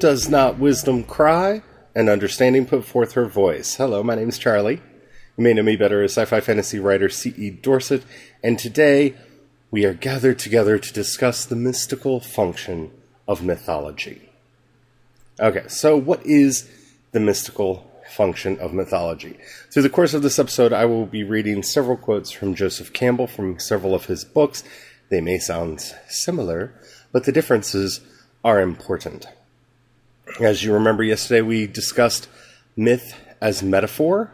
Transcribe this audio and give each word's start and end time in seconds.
Does 0.00 0.28
not 0.28 0.58
wisdom 0.58 1.04
cry? 1.04 1.62
And 1.94 2.08
understanding 2.08 2.66
put 2.66 2.84
forth 2.84 3.12
her 3.12 3.26
voice. 3.26 3.74
Hello, 3.74 4.02
my 4.02 4.14
name 4.14 4.28
is 4.28 4.38
Charlie. 4.38 4.80
You 5.36 5.44
may 5.44 5.52
know 5.52 5.62
me 5.62 5.76
better 5.76 6.02
as 6.02 6.12
sci 6.12 6.24
fi 6.24 6.40
fantasy 6.40 6.78
writer 6.78 7.08
C.E. 7.08 7.50
Dorset, 7.50 8.04
and 8.42 8.58
today 8.58 9.14
we 9.70 9.84
are 9.84 9.94
gathered 9.94 10.38
together 10.38 10.78
to 10.78 10.92
discuss 10.92 11.44
the 11.44 11.56
mystical 11.56 12.20
function 12.20 12.90
of 13.26 13.42
mythology. 13.42 14.30
Okay, 15.40 15.64
so 15.68 15.96
what 15.96 16.24
is 16.24 16.70
the 17.12 17.20
mystical 17.20 17.90
function 18.10 18.58
of 18.58 18.72
mythology? 18.72 19.38
Through 19.72 19.82
the 19.82 19.90
course 19.90 20.14
of 20.14 20.22
this 20.22 20.38
episode, 20.38 20.72
I 20.72 20.84
will 20.84 21.06
be 21.06 21.24
reading 21.24 21.62
several 21.62 21.96
quotes 21.96 22.30
from 22.30 22.54
Joseph 22.54 22.92
Campbell 22.92 23.26
from 23.26 23.58
several 23.58 23.94
of 23.94 24.06
his 24.06 24.24
books. 24.24 24.64
They 25.08 25.20
may 25.20 25.38
sound 25.38 25.80
similar, 26.08 26.74
but 27.12 27.24
the 27.24 27.32
differences 27.32 28.00
are 28.44 28.60
important. 28.60 29.26
As 30.40 30.62
you 30.62 30.72
remember, 30.72 31.02
yesterday 31.02 31.40
we 31.40 31.66
discussed 31.66 32.28
myth 32.76 33.12
as 33.40 33.60
metaphor, 33.60 34.30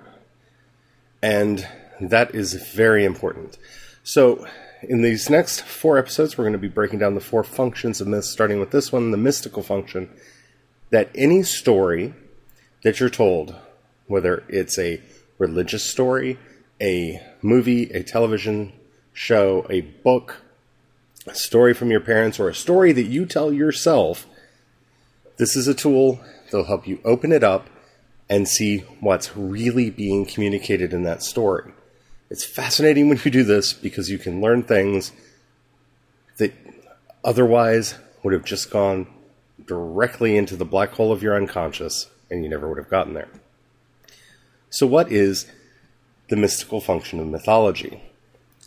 and 1.22 1.66
that 1.98 2.34
is 2.34 2.52
very 2.52 3.06
important. 3.06 3.56
So, 4.02 4.46
in 4.82 5.00
these 5.00 5.30
next 5.30 5.62
four 5.62 5.96
episodes, 5.96 6.36
we're 6.36 6.44
going 6.44 6.52
to 6.52 6.58
be 6.58 6.68
breaking 6.68 6.98
down 6.98 7.14
the 7.14 7.22
four 7.22 7.42
functions 7.42 8.02
of 8.02 8.06
myth, 8.06 8.26
starting 8.26 8.60
with 8.60 8.70
this 8.70 8.92
one, 8.92 9.12
the 9.12 9.16
mystical 9.16 9.62
function. 9.62 10.10
That 10.90 11.08
any 11.14 11.42
story 11.42 12.12
that 12.82 13.00
you're 13.00 13.08
told, 13.08 13.54
whether 14.06 14.44
it's 14.46 14.78
a 14.78 15.00
religious 15.38 15.84
story, 15.84 16.38
a 16.82 17.22
movie, 17.40 17.84
a 17.92 18.02
television 18.02 18.74
show, 19.14 19.66
a 19.70 19.80
book, 19.80 20.42
a 21.26 21.34
story 21.34 21.72
from 21.72 21.90
your 21.90 22.00
parents, 22.00 22.38
or 22.38 22.50
a 22.50 22.54
story 22.54 22.92
that 22.92 23.04
you 23.04 23.24
tell 23.24 23.50
yourself, 23.50 24.26
this 25.36 25.56
is 25.56 25.68
a 25.68 25.74
tool 25.74 26.20
that'll 26.44 26.64
help 26.64 26.86
you 26.86 27.00
open 27.04 27.32
it 27.32 27.42
up 27.42 27.68
and 28.28 28.48
see 28.48 28.78
what's 29.00 29.36
really 29.36 29.90
being 29.90 30.24
communicated 30.24 30.92
in 30.92 31.02
that 31.04 31.22
story. 31.22 31.72
It's 32.30 32.44
fascinating 32.44 33.08
when 33.08 33.20
you 33.24 33.30
do 33.30 33.44
this 33.44 33.72
because 33.72 34.10
you 34.10 34.18
can 34.18 34.40
learn 34.40 34.62
things 34.62 35.12
that 36.38 36.52
otherwise 37.22 37.94
would 38.22 38.32
have 38.32 38.44
just 38.44 38.70
gone 38.70 39.06
directly 39.66 40.36
into 40.36 40.56
the 40.56 40.64
black 40.64 40.90
hole 40.90 41.12
of 41.12 41.22
your 41.22 41.36
unconscious 41.36 42.08
and 42.30 42.42
you 42.42 42.50
never 42.50 42.68
would 42.68 42.78
have 42.78 42.90
gotten 42.90 43.14
there. 43.14 43.28
So, 44.70 44.86
what 44.86 45.12
is 45.12 45.46
the 46.28 46.36
mystical 46.36 46.80
function 46.80 47.20
of 47.20 47.26
mythology? 47.26 48.02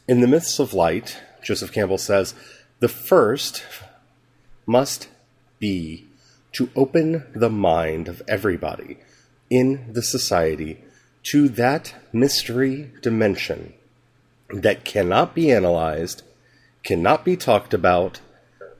In 0.08 0.22
the 0.22 0.28
myths 0.28 0.60
of 0.60 0.74
light, 0.74 1.20
Joseph 1.44 1.72
Campbell 1.72 1.98
says, 1.98 2.34
the 2.80 2.88
first 2.88 3.64
must 4.66 5.10
be 5.60 6.07
to 6.58 6.72
open 6.76 7.24
the 7.36 7.52
mind 7.52 8.08
of 8.08 8.20
everybody 8.28 8.98
in 9.48 9.94
the 9.94 10.02
society 10.02 10.84
to 11.22 11.48
that 11.48 11.94
mystery 12.12 12.92
dimension 13.04 13.74
that 14.50 14.84
cannot 14.84 15.36
be 15.36 15.52
analyzed, 15.52 16.24
cannot 16.84 17.24
be 17.24 17.38
talked 17.38 17.76
about, 17.76 18.22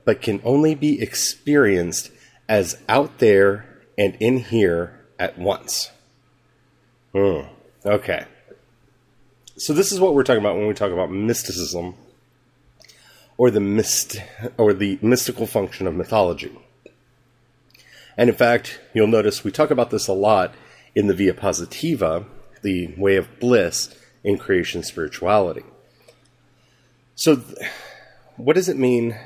but 0.04 0.20
can 0.20 0.40
only 0.44 0.74
be 0.74 1.00
experienced 1.00 2.10
as 2.48 2.82
out 2.88 3.18
there 3.18 3.64
and 3.96 4.16
in 4.18 4.38
here 4.38 4.98
at 5.16 5.38
once. 5.38 5.92
Hmm. 7.12 7.42
Okay. 7.86 8.24
So 9.56 9.72
this 9.72 9.92
is 9.92 10.00
what 10.00 10.14
we're 10.14 10.24
talking 10.24 10.42
about 10.42 10.56
when 10.56 10.66
we 10.66 10.74
talk 10.74 10.90
about 10.90 11.12
mysticism 11.12 11.94
or 13.36 13.52
the 13.52 13.60
myst 13.60 14.16
or 14.56 14.72
the 14.72 14.98
mystical 15.00 15.46
function 15.46 15.86
of 15.86 15.94
mythology. 15.94 16.58
And 18.18 18.28
in 18.28 18.34
fact, 18.34 18.80
you'll 18.92 19.06
notice 19.06 19.44
we 19.44 19.52
talk 19.52 19.70
about 19.70 19.90
this 19.90 20.08
a 20.08 20.12
lot 20.12 20.52
in 20.94 21.06
the 21.06 21.14
Via 21.14 21.32
Positiva, 21.32 22.26
the 22.62 22.92
way 22.98 23.14
of 23.14 23.38
bliss 23.38 23.96
in 24.24 24.36
creation 24.36 24.82
spirituality. 24.82 25.62
So, 27.14 27.36
th- 27.36 27.56
what 28.36 28.56
does 28.56 28.68
it 28.68 28.76
mean 28.76 29.16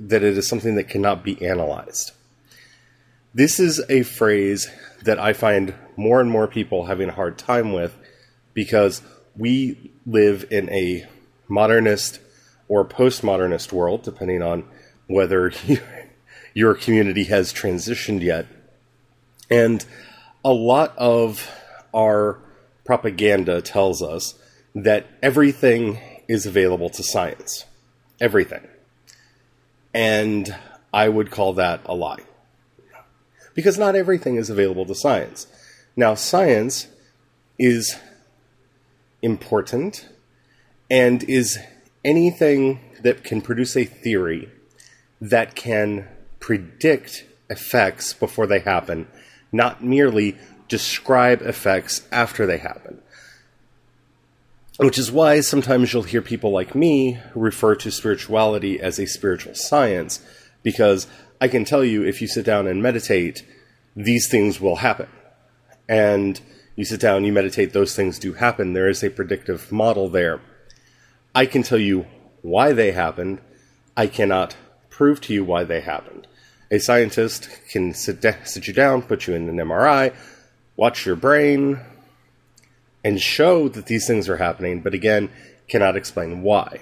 that 0.00 0.24
it 0.24 0.36
is 0.36 0.48
something 0.48 0.74
that 0.74 0.88
cannot 0.88 1.22
be 1.22 1.40
analyzed? 1.46 2.10
This 3.32 3.60
is 3.60 3.80
a 3.88 4.02
phrase 4.02 4.68
that 5.02 5.20
I 5.20 5.32
find 5.32 5.74
more 5.96 6.20
and 6.20 6.30
more 6.30 6.48
people 6.48 6.86
having 6.86 7.08
a 7.08 7.14
hard 7.14 7.38
time 7.38 7.72
with 7.72 7.96
because 8.52 9.00
we 9.36 9.92
live 10.06 10.44
in 10.50 10.68
a 10.70 11.06
modernist 11.46 12.18
or 12.68 12.84
postmodernist 12.84 13.72
world, 13.72 14.02
depending 14.02 14.42
on 14.42 14.64
whether 15.06 15.52
your 16.54 16.74
community 16.74 17.24
has 17.24 17.52
transitioned 17.52 18.22
yet. 18.22 18.46
And 19.50 19.84
a 20.44 20.52
lot 20.52 20.96
of 20.96 21.50
our 21.92 22.38
propaganda 22.84 23.60
tells 23.60 24.02
us 24.02 24.34
that 24.74 25.06
everything 25.22 25.98
is 26.28 26.46
available 26.46 26.88
to 26.90 27.02
science. 27.02 27.64
Everything. 28.20 28.66
And 29.92 30.54
I 30.92 31.08
would 31.08 31.30
call 31.30 31.54
that 31.54 31.80
a 31.84 31.94
lie. 31.94 32.22
Because 33.54 33.78
not 33.78 33.94
everything 33.94 34.36
is 34.36 34.50
available 34.50 34.86
to 34.86 34.94
science. 34.94 35.46
Now, 35.96 36.14
science 36.14 36.88
is 37.58 37.96
important 39.22 40.08
and 40.90 41.22
is 41.24 41.58
anything 42.04 42.80
that 43.02 43.24
can 43.24 43.40
produce 43.40 43.76
a 43.76 43.84
theory 43.84 44.50
that 45.20 45.54
can 45.54 46.08
predict 46.44 47.24
effects 47.48 48.12
before 48.12 48.46
they 48.46 48.58
happen, 48.58 49.08
not 49.50 49.82
merely 49.82 50.36
describe 50.68 51.40
effects 51.40 52.06
after 52.12 52.44
they 52.44 52.58
happen. 52.58 53.00
Which 54.76 54.98
is 54.98 55.10
why 55.10 55.40
sometimes 55.40 55.90
you'll 55.90 56.02
hear 56.02 56.20
people 56.20 56.50
like 56.50 56.74
me 56.74 57.18
refer 57.34 57.74
to 57.76 57.90
spirituality 57.90 58.78
as 58.78 58.98
a 58.98 59.06
spiritual 59.06 59.54
science, 59.54 60.20
because 60.62 61.06
I 61.40 61.48
can 61.48 61.64
tell 61.64 61.82
you 61.82 62.04
if 62.04 62.20
you 62.20 62.28
sit 62.28 62.44
down 62.44 62.66
and 62.66 62.82
meditate, 62.82 63.42
these 63.96 64.28
things 64.28 64.60
will 64.60 64.76
happen. 64.76 65.08
And 65.88 66.38
you 66.76 66.84
sit 66.84 67.00
down, 67.00 67.24
you 67.24 67.32
meditate, 67.32 67.72
those 67.72 67.96
things 67.96 68.18
do 68.18 68.34
happen. 68.34 68.74
There 68.74 68.90
is 68.90 69.02
a 69.02 69.08
predictive 69.08 69.72
model 69.72 70.10
there. 70.10 70.42
I 71.34 71.46
can 71.46 71.62
tell 71.62 71.78
you 71.78 72.04
why 72.42 72.74
they 72.74 72.92
happened. 72.92 73.40
I 73.96 74.08
cannot 74.08 74.56
prove 74.90 75.22
to 75.22 75.32
you 75.32 75.42
why 75.42 75.64
they 75.64 75.80
happened. 75.80 76.26
A 76.70 76.78
scientist 76.78 77.48
can 77.70 77.94
sit, 77.94 78.24
sit 78.44 78.66
you 78.66 78.74
down, 78.74 79.02
put 79.02 79.26
you 79.26 79.34
in 79.34 79.48
an 79.48 79.56
MRI, 79.56 80.14
watch 80.76 81.06
your 81.06 81.16
brain, 81.16 81.80
and 83.04 83.20
show 83.20 83.68
that 83.68 83.86
these 83.86 84.06
things 84.06 84.28
are 84.28 84.38
happening, 84.38 84.80
but 84.80 84.94
again, 84.94 85.30
cannot 85.68 85.96
explain 85.96 86.42
why. 86.42 86.80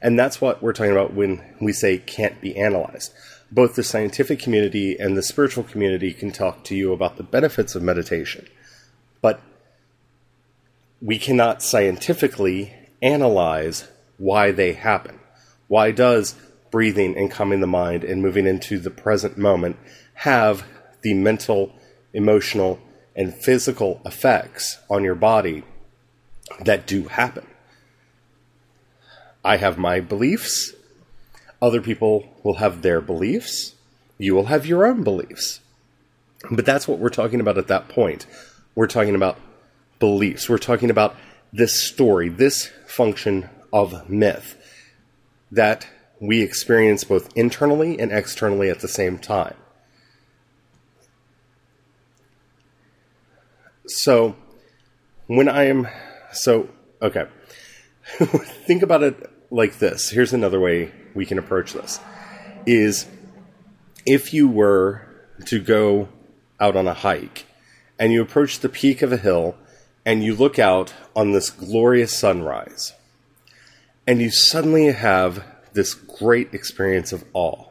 And 0.00 0.18
that's 0.18 0.40
what 0.40 0.62
we're 0.62 0.72
talking 0.72 0.92
about 0.92 1.14
when 1.14 1.42
we 1.60 1.72
say 1.72 1.98
can't 1.98 2.40
be 2.40 2.56
analyzed. 2.56 3.12
Both 3.50 3.74
the 3.74 3.82
scientific 3.82 4.40
community 4.40 4.98
and 4.98 5.16
the 5.16 5.22
spiritual 5.22 5.64
community 5.64 6.12
can 6.12 6.32
talk 6.32 6.64
to 6.64 6.74
you 6.74 6.92
about 6.92 7.16
the 7.16 7.22
benefits 7.22 7.74
of 7.74 7.82
meditation, 7.82 8.46
but 9.20 9.40
we 11.00 11.18
cannot 11.18 11.62
scientifically 11.62 12.72
analyze 13.02 13.88
why 14.16 14.52
they 14.52 14.72
happen. 14.72 15.18
Why 15.68 15.90
does 15.90 16.34
breathing 16.72 17.16
and 17.16 17.30
calming 17.30 17.60
the 17.60 17.66
mind 17.68 18.02
and 18.02 18.20
moving 18.20 18.46
into 18.46 18.80
the 18.80 18.90
present 18.90 19.38
moment 19.38 19.76
have 20.14 20.64
the 21.02 21.14
mental, 21.14 21.72
emotional, 22.12 22.80
and 23.14 23.32
physical 23.32 24.00
effects 24.04 24.80
on 24.90 25.04
your 25.04 25.14
body 25.14 25.62
that 26.64 26.84
do 26.88 27.04
happen? 27.04 27.46
I 29.44 29.58
have 29.58 29.78
my 29.78 30.00
beliefs. 30.00 30.72
Other 31.60 31.80
people 31.80 32.28
will 32.42 32.54
have 32.54 32.82
their 32.82 33.00
beliefs. 33.00 33.74
You 34.18 34.34
will 34.34 34.46
have 34.46 34.66
your 34.66 34.84
own 34.84 35.04
beliefs. 35.04 35.60
But 36.50 36.66
that's 36.66 36.88
what 36.88 36.98
we're 36.98 37.08
talking 37.08 37.40
about 37.40 37.58
at 37.58 37.68
that 37.68 37.88
point. 37.88 38.26
We're 38.74 38.88
talking 38.88 39.14
about 39.14 39.38
beliefs. 39.98 40.48
We're 40.48 40.58
talking 40.58 40.90
about 40.90 41.14
this 41.52 41.80
story, 41.80 42.28
this 42.28 42.70
function 42.86 43.48
of 43.72 44.08
myth 44.08 44.56
that 45.50 45.86
we 46.22 46.40
experience 46.40 47.02
both 47.02 47.36
internally 47.36 47.98
and 47.98 48.12
externally 48.12 48.70
at 48.70 48.78
the 48.78 48.86
same 48.86 49.18
time. 49.18 49.56
So 53.88 54.36
when 55.26 55.48
I 55.48 55.64
am 55.64 55.88
so 56.32 56.68
okay, 57.02 57.26
think 58.66 58.82
about 58.82 59.02
it 59.02 59.30
like 59.50 59.80
this. 59.80 60.10
Here's 60.10 60.32
another 60.32 60.60
way 60.60 60.92
we 61.12 61.26
can 61.26 61.38
approach 61.38 61.72
this: 61.72 61.98
is 62.66 63.06
if 64.06 64.32
you 64.32 64.46
were 64.46 65.04
to 65.46 65.58
go 65.58 66.08
out 66.60 66.76
on 66.76 66.86
a 66.86 66.94
hike 66.94 67.46
and 67.98 68.12
you 68.12 68.22
approach 68.22 68.60
the 68.60 68.68
peak 68.68 69.02
of 69.02 69.12
a 69.12 69.16
hill 69.16 69.56
and 70.06 70.22
you 70.22 70.36
look 70.36 70.60
out 70.60 70.94
on 71.16 71.32
this 71.32 71.50
glorious 71.50 72.16
sunrise 72.16 72.92
and 74.06 74.20
you 74.20 74.30
suddenly 74.30 74.92
have 74.92 75.44
this 75.74 75.94
great 75.94 76.52
experience 76.54 77.12
of 77.12 77.24
awe. 77.32 77.66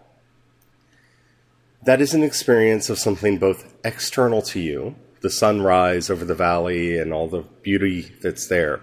That 1.84 2.02
is 2.02 2.14
an 2.14 2.24
experience 2.24 2.90
of 2.90 3.00
something 3.00 3.38
both 3.38 3.74
external 3.84 4.42
to 4.44 4.60
you, 4.60 4.96
the 5.22 5.30
sunrise 5.30 6.10
over 6.10 6.26
the 6.26 6.36
valley 6.36 6.98
and 6.98 7.12
all 7.14 7.28
the 7.28 7.44
beauty 7.64 8.14
that's 8.22 8.48
there. 8.48 8.82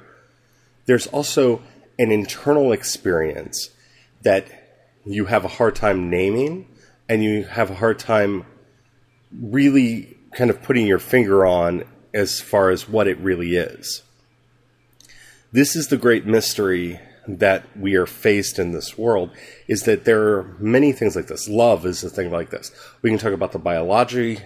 There's 0.86 1.06
also 1.06 1.62
an 1.98 2.10
internal 2.10 2.72
experience 2.72 3.70
that 4.22 4.48
you 5.04 5.26
have 5.26 5.44
a 5.44 5.48
hard 5.48 5.74
time 5.76 6.10
naming 6.10 6.66
and 7.08 7.22
you 7.22 7.44
have 7.44 7.70
a 7.70 7.74
hard 7.74 7.98
time 7.98 8.44
really 9.32 10.16
kind 10.32 10.50
of 10.50 10.62
putting 10.62 10.86
your 10.86 10.98
finger 10.98 11.46
on 11.46 11.84
as 12.12 12.40
far 12.40 12.70
as 12.70 12.88
what 12.88 13.08
it 13.08 13.18
really 13.18 13.56
is. 13.56 14.02
This 15.52 15.76
is 15.76 15.88
the 15.88 15.96
great 15.96 16.26
mystery 16.26 17.00
that 17.28 17.64
we 17.76 17.94
are 17.94 18.06
faced 18.06 18.58
in 18.58 18.72
this 18.72 18.96
world 18.96 19.30
is 19.68 19.82
that 19.82 20.06
there 20.06 20.38
are 20.38 20.56
many 20.58 20.92
things 20.92 21.14
like 21.14 21.26
this. 21.26 21.46
Love 21.46 21.84
is 21.84 22.02
a 22.02 22.08
thing 22.08 22.30
like 22.30 22.48
this. 22.48 22.72
We 23.02 23.10
can 23.10 23.18
talk 23.18 23.34
about 23.34 23.52
the 23.52 23.58
biology 23.58 24.38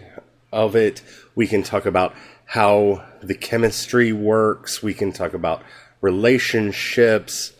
of 0.53 0.75
it. 0.75 1.01
We 1.37 1.47
can 1.47 1.63
talk 1.63 1.87
about 1.87 2.13
how 2.45 3.05
the 3.23 3.37
chemistry 3.37 4.13
works. 4.13 4.83
We 4.83 4.95
can 4.95 5.13
talk 5.13 5.33
about 5.33 5.63
relationships. 6.01 7.53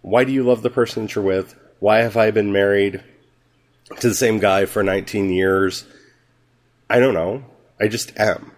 Why 0.00 0.24
do 0.24 0.32
you 0.32 0.42
love 0.42 0.62
the 0.62 0.70
person 0.70 1.04
that 1.04 1.14
you're 1.14 1.24
with? 1.24 1.54
Why 1.78 1.98
have 1.98 2.16
I 2.16 2.30
been 2.30 2.50
married 2.50 3.04
to 3.98 4.08
the 4.08 4.14
same 4.14 4.38
guy 4.38 4.64
for 4.64 4.82
19 4.82 5.30
years? 5.30 5.84
I 6.88 6.98
don't 6.98 7.14
know. 7.14 7.44
I 7.78 7.88
just 7.88 8.18
am. 8.18 8.52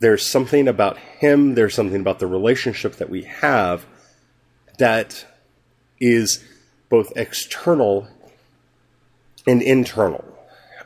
There's 0.00 0.26
something 0.26 0.66
about 0.66 0.98
him, 0.98 1.54
there's 1.54 1.74
something 1.74 2.00
about 2.00 2.18
the 2.18 2.26
relationship 2.26 2.96
that 2.96 3.10
we 3.10 3.24
have 3.24 3.86
that 4.80 5.26
is 6.00 6.44
both 6.88 7.12
external 7.14 8.08
and 9.46 9.62
internal. 9.62 10.24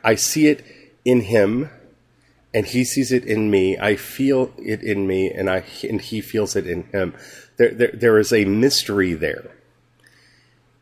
I 0.05 0.17
see 0.17 0.49
it 0.49 0.65
in 1.05 1.23
him 1.23 1.71
and 2.53 2.67
he 2.67 2.85
sees 2.85 3.11
it 3.11 3.25
in 3.25 3.51
me. 3.51 3.79
I 3.79 3.97
feel 3.97 4.53
it 4.59 4.83
in 4.83 5.07
me 5.07 5.31
and 5.31 5.49
I 5.49 5.65
and 5.83 6.01
he 6.01 6.21
feels 6.21 6.55
it 6.55 6.67
in 6.67 6.85
him. 6.85 7.15
There, 7.57 7.73
there, 7.73 7.91
there 7.93 8.19
is 8.19 8.33
a 8.33 8.45
mystery 8.45 9.15
there. 9.15 9.51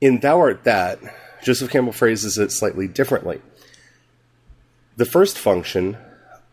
In 0.00 0.20
Thou 0.20 0.40
Art 0.40 0.64
That, 0.64 0.98
Joseph 1.42 1.70
Campbell 1.70 1.92
phrases 1.92 2.36
it 2.38 2.50
slightly 2.50 2.88
differently. 2.88 3.40
The 4.96 5.06
first 5.06 5.38
function 5.38 5.96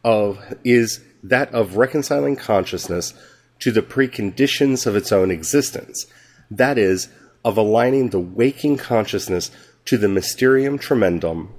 of 0.04 0.56
is 0.64 1.02
that 1.24 1.54
of 1.54 1.76
reconciling 1.76 2.36
consciousness 2.36 3.14
to 3.60 3.72
the 3.72 3.82
preconditions 3.82 4.86
of 4.86 4.96
its 4.96 5.12
own 5.12 5.32
existence 5.32 6.06
that 6.52 6.78
is, 6.78 7.10
of 7.44 7.58
aligning 7.58 8.10
the 8.10 8.20
waking 8.20 8.78
consciousness 8.78 9.52
to 9.86 9.98
the 9.98 10.08
mysterium 10.08 10.78
tremendum 10.78 11.50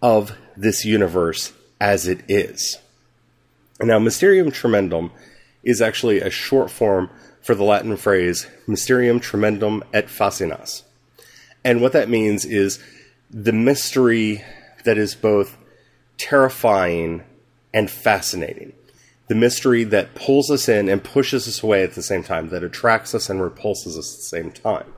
of 0.00 0.32
this 0.56 0.84
universe 0.84 1.52
as 1.80 2.08
it 2.08 2.22
is. 2.28 2.78
Now, 3.80 3.98
mysterium 3.98 4.50
tremendum 4.50 5.12
is 5.62 5.80
actually 5.80 6.20
a 6.20 6.30
short 6.30 6.70
form 6.70 7.10
for 7.42 7.54
the 7.54 7.64
Latin 7.64 7.96
phrase 7.96 8.46
mysterium 8.66 9.20
tremendum 9.20 9.84
et 9.92 10.06
fascinas. 10.06 10.82
And 11.64 11.80
what 11.80 11.92
that 11.92 12.08
means 12.08 12.44
is 12.44 12.82
the 13.30 13.52
mystery 13.52 14.44
that 14.84 14.98
is 14.98 15.14
both 15.14 15.56
terrifying 16.16 17.22
and 17.72 17.90
fascinating 17.90 18.72
the 19.28 19.34
mystery 19.34 19.84
that 19.84 20.14
pulls 20.14 20.50
us 20.50 20.68
in 20.68 20.88
and 20.88 21.04
pushes 21.04 21.46
us 21.46 21.62
away 21.62 21.82
at 21.82 21.94
the 21.94 22.02
same 22.02 22.22
time, 22.22 22.48
that 22.48 22.64
attracts 22.64 23.14
us 23.14 23.28
and 23.28 23.42
repulses 23.42 23.96
us 23.96 24.14
at 24.14 24.18
the 24.18 24.24
same 24.24 24.50
time. 24.50 24.92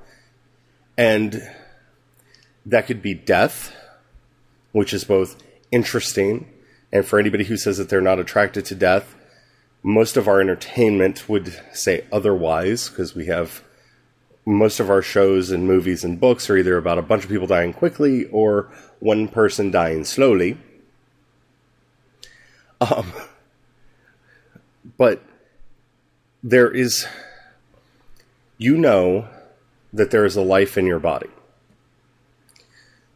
And 0.97 1.43
that 2.65 2.87
could 2.87 3.03
be 3.03 3.15
death, 3.15 3.75
which 4.73 4.95
is 4.95 5.05
both 5.05 5.43
interesting, 5.73 6.49
and 6.93 7.07
for 7.07 7.19
anybody 7.19 7.45
who 7.45 7.57
says 7.57 7.79
that 7.79 7.89
they're 7.89 8.01
not 8.01 8.19
attracted 8.19 8.65
to 8.67 8.75
death, 8.75 9.15
most 9.83 10.17
of 10.17 10.29
our 10.29 10.41
entertainment 10.41 11.29
would 11.29 11.59
say 11.73 12.05
otherwise, 12.13 12.89
because 12.89 13.15
we 13.15 13.27
have 13.27 13.63
most 14.45 14.81
of 14.81 14.91
our 14.91 15.03
shows 15.03 15.51
and 15.51 15.67
movies 15.67 16.05
and 16.05 16.21
books 16.21 16.51
are 16.51 16.57
either 16.57 16.77
about 16.77 16.99
a 16.99 17.03
bunch 17.03 17.25
of 17.25 17.31
people 17.31 17.47
dying 17.47 17.73
quickly 17.73 18.27
or 18.27 18.71
one 18.99 19.29
person 19.29 19.71
dying 19.71 20.05
slowly. 20.05 20.59
Um, 22.81 23.13
but 24.97 25.23
there 26.43 26.71
is, 26.71 27.07
you 28.59 28.77
know 28.77 29.29
that 29.93 30.11
there 30.11 30.25
is 30.25 30.37
a 30.37 30.43
life 30.43 30.79
in 30.79 30.87
your 30.87 31.01
body. 31.01 31.31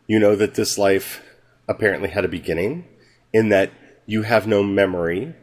You 0.07 0.19
know 0.19 0.37
that 0.37 0.55
this 0.55 0.77
life 0.77 1.23
apparently 1.69 2.11
had 2.11 2.25
a 2.25 2.29
beginning, 2.29 2.87
in 3.33 3.49
that 3.49 3.73
you 4.07 4.23
have 4.23 4.47
no 4.47 4.63
memory, 4.63 5.35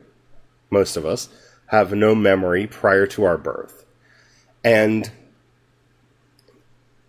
most 0.69 0.95
of 0.95 1.05
us 1.05 1.29
have 1.67 1.93
no 1.93 2.13
memory 2.13 2.67
prior 2.67 3.07
to 3.07 3.23
our 3.23 3.37
birth. 3.37 3.85
And 4.63 5.11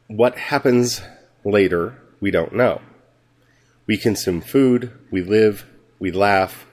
what 0.07 0.39
happens 0.39 1.03
later, 1.45 2.01
we 2.21 2.31
don't 2.31 2.55
know. 2.55 2.81
We 3.87 3.97
consume 3.97 4.41
food, 4.41 4.93
we 5.11 5.23
live, 5.23 5.67
we 5.99 6.11
laugh, 6.11 6.67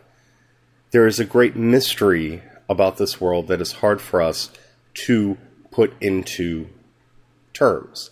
there 0.92 1.08
is 1.08 1.20
a 1.20 1.26
great 1.26 1.56
mystery 1.56 2.42
about 2.68 2.98
this 2.98 3.20
world 3.20 3.48
that 3.48 3.62
is 3.62 3.74
hard 3.74 4.02
for 4.02 4.22
us 4.22 4.52
to 4.94 5.38
put 5.72 5.94
into 6.02 6.68
terms. 7.54 8.10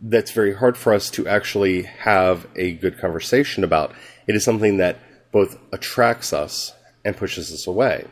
That's 0.00 0.30
very 0.30 0.54
hard 0.54 0.76
for 0.76 0.92
us 0.92 1.10
to 1.10 1.26
actually 1.26 1.82
have 1.82 2.46
a 2.56 2.72
good 2.72 2.98
conversation 2.98 3.64
about. 3.64 3.94
It 4.26 4.36
is 4.36 4.44
something 4.44 4.76
that 4.76 4.98
both 5.32 5.58
attracts 5.72 6.32
us 6.32 6.72
and 7.04 7.16
pushes 7.16 7.52
us 7.52 7.66
away. 7.66 8.06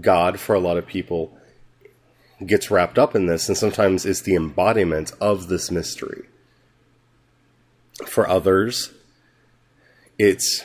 God, 0.00 0.38
for 0.38 0.54
a 0.54 0.60
lot 0.60 0.76
of 0.76 0.86
people, 0.86 1.36
gets 2.44 2.70
wrapped 2.70 2.98
up 2.98 3.14
in 3.14 3.26
this 3.26 3.48
and 3.48 3.56
sometimes 3.56 4.04
is 4.04 4.22
the 4.22 4.34
embodiment 4.34 5.12
of 5.20 5.48
this 5.48 5.70
mystery. 5.70 6.26
For 8.04 8.28
others, 8.28 8.92
it's 10.18 10.64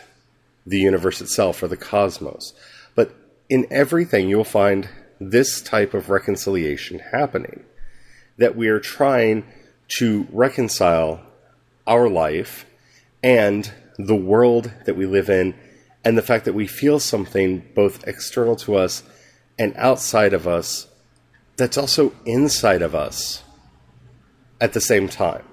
the 0.66 0.80
universe 0.80 1.22
itself 1.22 1.62
or 1.64 1.68
the 1.68 1.78
cosmos. 1.78 2.54
But 2.96 3.14
in 3.50 3.68
everything, 3.72 4.30
you'll 4.30 4.44
find 4.44 4.90
this 5.20 5.62
type 5.62 5.94
of 5.94 6.10
reconciliation 6.10 7.00
happening. 7.12 7.64
That 8.38 8.56
we 8.56 8.68
are 8.70 8.80
trying 8.80 9.46
to 9.90 10.28
reconcile 10.32 11.22
our 11.86 12.10
life 12.10 12.66
and 13.24 13.72
the 13.98 14.16
world 14.16 14.72
that 14.86 14.96
we 14.96 15.06
live 15.06 15.30
in, 15.30 15.54
and 16.04 16.18
the 16.18 16.24
fact 16.24 16.46
that 16.46 16.54
we 16.54 16.66
feel 16.66 17.00
something 17.00 17.64
both 17.76 18.08
external 18.08 18.56
to 18.56 18.76
us 18.76 19.04
and 19.60 19.76
outside 19.76 20.34
of 20.34 20.48
us 20.48 20.88
that's 21.58 21.78
also 21.78 22.14
inside 22.26 22.82
of 22.82 22.96
us 22.96 23.44
at 24.60 24.74
the 24.74 24.82
same 24.82 25.08
time. 25.08 25.44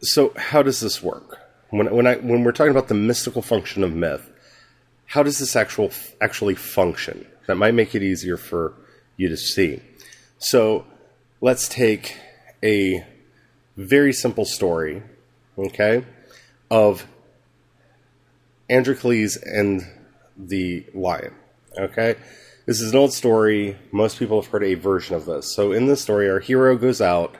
So, 0.00 0.32
how 0.36 0.62
does 0.62 0.80
this 0.80 1.02
work? 1.02 1.45
When 1.70 1.90
when 1.94 2.06
I 2.06 2.16
when 2.16 2.44
we're 2.44 2.52
talking 2.52 2.70
about 2.70 2.88
the 2.88 2.94
mystical 2.94 3.42
function 3.42 3.82
of 3.82 3.92
myth, 3.92 4.30
how 5.06 5.22
does 5.22 5.38
this 5.38 5.56
actual 5.56 5.90
actually 6.20 6.54
function? 6.54 7.26
That 7.46 7.56
might 7.56 7.74
make 7.74 7.94
it 7.94 8.02
easier 8.02 8.36
for 8.36 8.74
you 9.16 9.28
to 9.28 9.36
see. 9.36 9.80
So 10.38 10.84
let's 11.40 11.68
take 11.68 12.16
a 12.62 13.04
very 13.76 14.12
simple 14.12 14.44
story, 14.44 15.02
okay, 15.58 16.04
of 16.70 17.06
Androcles 18.68 19.36
and 19.36 19.86
the 20.36 20.84
lion. 20.94 21.34
Okay, 21.78 22.16
this 22.66 22.80
is 22.80 22.92
an 22.92 22.98
old 22.98 23.12
story. 23.12 23.76
Most 23.92 24.18
people 24.18 24.40
have 24.40 24.50
heard 24.50 24.64
a 24.64 24.74
version 24.74 25.14
of 25.14 25.26
this. 25.26 25.54
So 25.54 25.72
in 25.72 25.86
this 25.86 26.02
story, 26.02 26.28
our 26.28 26.40
hero 26.40 26.76
goes 26.76 27.00
out 27.00 27.36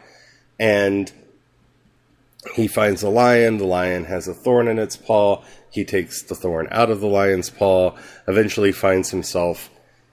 and 0.59 1.11
he 2.55 2.69
finds 2.69 3.03
a 3.03 3.09
lion. 3.09 3.59
The 3.59 3.65
lion 3.65 4.05
has 4.05 4.29
a 4.29 4.35
thorn 4.35 4.69
in 4.69 4.79
its 4.79 4.97
paw. 4.97 5.43
He 5.71 5.85
takes 5.85 6.23
the 6.23 6.35
thorn 6.35 6.69
out 6.71 6.91
of 6.91 7.01
the 7.01 7.07
lion's 7.07 7.51
paw. 7.51 7.97
Eventually, 8.29 8.73
finds 8.73 9.11
himself 9.11 9.71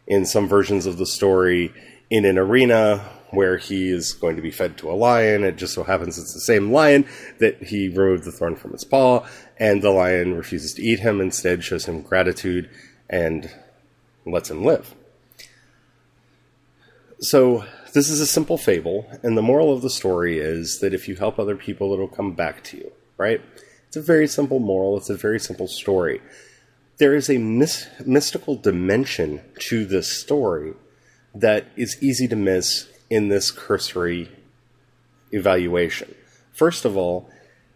in 0.08 0.26
some 0.26 0.48
versions 0.48 0.86
of 0.86 0.98
the 0.98 1.06
story 1.06 1.74
in 2.10 2.26
an 2.26 2.38
arena 2.38 2.98
where 3.32 3.58
he 3.58 3.90
is 3.90 4.14
going 4.14 4.36
to 4.36 4.42
be 4.42 4.52
fed 4.52 4.78
to 4.78 4.92
a 4.92 4.94
lion. 4.94 5.44
It 5.44 5.56
just 5.56 5.74
so 5.74 5.84
happens 5.84 6.20
it's 6.20 6.34
the 6.34 6.40
same 6.40 6.72
lion 6.72 7.06
that 7.40 7.64
he 7.64 7.90
removed 7.90 8.26
the 8.26 8.32
thorn 8.32 8.56
from 8.56 8.72
his 8.72 8.84
paw, 8.84 9.26
and 9.58 9.82
the 9.82 9.90
lion 9.90 10.36
refuses 10.36 10.74
to 10.76 10.84
eat 10.84 11.00
him, 11.00 11.20
instead, 11.20 11.64
shows 11.64 11.86
him 11.86 12.02
gratitude 12.02 12.70
and 13.10 13.50
lets 14.26 14.50
him 14.50 14.64
live. 14.64 14.94
So, 17.20 17.66
this 17.94 18.10
is 18.10 18.20
a 18.20 18.28
simple 18.28 18.58
fable, 18.58 19.06
and 19.22 19.38
the 19.38 19.42
moral 19.42 19.72
of 19.72 19.82
the 19.82 19.90
story 19.90 20.40
is 20.40 20.80
that 20.80 20.94
if 20.94 21.08
you 21.08 21.16
help 21.16 21.38
other 21.38 21.56
people, 21.56 21.94
it'll 21.94 22.08
come 22.08 22.34
back 22.34 22.64
to 22.66 22.78
you, 22.78 22.92
right? 23.18 23.42
It's 23.88 23.96
a 23.96 24.02
very 24.02 24.28
simple 24.28 24.60
moral, 24.60 24.98
it's 24.98 25.12
a 25.12 25.16
very 25.16 25.40
simple 25.40 25.68
story. 25.68 26.20
There 26.98 27.16
is 27.16 27.30
a 27.30 27.38
mis- 27.38 27.88
mystical 28.06 28.56
dimension 28.56 29.42
to 29.60 29.86
this 29.86 30.12
story 30.12 30.74
that 31.36 31.68
is 31.76 32.02
easy 32.02 32.28
to 32.28 32.36
miss 32.36 32.88
in 33.10 33.30
this 33.30 33.52
cursory 33.52 34.32
evaluation. 35.32 36.14
First 36.52 36.86
of 36.86 36.98
all, 36.98 37.30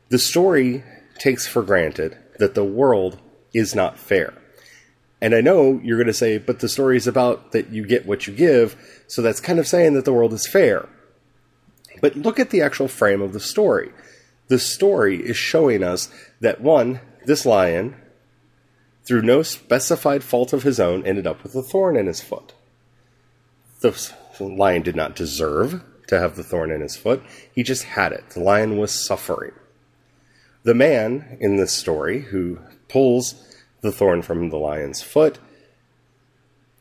the 0.10 0.20
story 0.20 0.84
takes 1.20 1.46
for 1.46 1.62
granted 1.62 2.18
that 2.40 2.56
the 2.56 2.64
world 2.64 3.20
is 3.54 3.76
not 3.76 4.00
fair. 4.00 4.34
And 5.20 5.34
I 5.34 5.42
know 5.42 5.80
you're 5.84 5.98
going 5.98 6.08
to 6.08 6.14
say, 6.14 6.38
but 6.38 6.60
the 6.60 6.70
story 6.70 6.98
is 6.98 7.08
about 7.08 7.52
that 7.52 7.70
you 7.70 7.86
get 7.86 8.06
what 8.06 8.28
you 8.28 8.34
give, 8.34 8.76
so 9.08 9.22
that's 9.22 9.40
kind 9.40 9.60
of 9.60 9.68
saying 9.68 9.94
that 9.96 10.06
the 10.06 10.14
world 10.14 10.34
is 10.34 10.48
fair. 10.48 10.88
But 12.02 12.16
look 12.16 12.40
at 12.40 12.52
the 12.52 12.62
actual 12.62 12.88
frame 12.88 13.22
of 13.22 13.34
the 13.34 13.40
story. 13.40 13.92
The 14.48 14.60
story 14.60 15.18
is 15.18 15.36
showing 15.36 15.84
us 15.84 16.10
that 16.40 16.62
one, 16.62 17.02
this 17.26 17.46
lion, 17.46 17.96
through 19.04 19.24
no 19.24 19.42
specified 19.42 20.24
fault 20.24 20.54
of 20.54 20.64
his 20.64 20.80
own, 20.80 21.06
ended 21.06 21.26
up 21.26 21.42
with 21.42 21.56
a 21.56 21.64
thorn 21.64 21.98
in 21.98 22.06
his 22.06 22.22
foot. 22.22 22.54
The 23.82 24.00
lion 24.40 24.84
did 24.84 24.96
not 24.96 25.16
deserve 25.16 25.84
to 26.08 26.20
have 26.20 26.36
the 26.36 26.44
thorn 26.44 26.72
in 26.72 26.82
his 26.82 26.96
foot, 26.96 27.22
he 27.54 27.64
just 27.64 27.84
had 27.84 28.12
it. 28.12 28.30
The 28.30 28.40
lion 28.40 28.78
was 28.78 28.92
suffering. 28.92 29.52
The 30.64 30.74
man 30.74 31.38
in 31.40 31.58
this 31.58 31.74
story 31.74 32.22
who 32.22 32.60
pulls 32.88 33.44
the 33.82 33.92
thorn 33.92 34.22
from 34.22 34.50
the 34.50 34.58
lion's 34.58 35.02
foot 35.02 35.40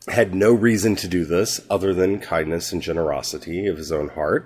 had 0.07 0.33
no 0.33 0.53
reason 0.53 0.95
to 0.95 1.07
do 1.07 1.25
this 1.25 1.59
other 1.69 1.93
than 1.93 2.19
kindness 2.19 2.71
and 2.71 2.81
generosity 2.81 3.67
of 3.67 3.77
his 3.77 3.91
own 3.91 4.09
heart, 4.09 4.45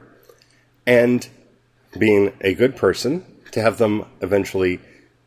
and 0.87 1.29
being 1.97 2.33
a 2.41 2.53
good 2.55 2.75
person, 2.75 3.25
to 3.51 3.61
have 3.61 3.77
them 3.77 4.05
eventually 4.21 4.79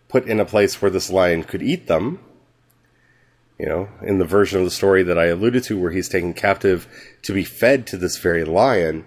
put 0.09 0.27
in 0.27 0.41
a 0.41 0.45
place 0.45 0.81
where 0.81 0.91
this 0.91 1.11
lion 1.11 1.45
could 1.45 1.63
eat 1.63 1.87
them. 1.87 2.19
You 3.59 3.67
know, 3.67 3.89
in 4.03 4.19
the 4.19 4.25
version 4.25 4.59
of 4.59 4.65
the 4.65 4.71
story 4.71 5.05
that 5.05 5.19
I 5.19 5.27
alluded 5.27 5.63
to, 5.65 5.79
where 5.79 5.93
he's 5.93 6.09
taken 6.09 6.35
captive 6.35 6.89
to 7.23 7.33
be 7.33 7.45
fed 7.45 7.87
to 7.89 7.97
this 7.97 8.19
very 8.19 8.45
lion, 8.45 9.05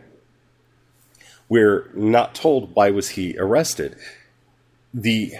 we're 1.49 1.89
not 1.93 2.35
told 2.35 2.73
why 2.73 2.91
was 2.91 3.09
he 3.09 3.35
arrested. 3.37 3.97
The 4.93 5.33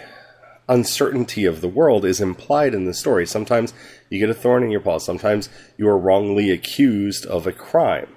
uncertainty 0.69 1.45
of 1.45 1.61
the 1.61 1.67
world 1.67 2.05
is 2.05 2.19
implied 2.19 2.73
in 2.73 2.85
the 2.85 2.93
story. 2.93 3.25
Sometimes 3.25 3.73
you 4.09 4.19
get 4.19 4.29
a 4.29 4.33
thorn 4.33 4.63
in 4.63 4.71
your 4.71 4.81
paw, 4.81 4.97
sometimes 4.97 5.49
you 5.77 5.87
are 5.87 5.97
wrongly 5.97 6.51
accused 6.51 7.25
of 7.25 7.47
a 7.47 7.51
crime. 7.51 8.09